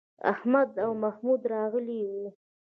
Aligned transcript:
احمد 0.31 0.69
او 0.83 0.91
محمد 1.03 1.41
راغلي 1.53 1.99
وو. 2.09 2.25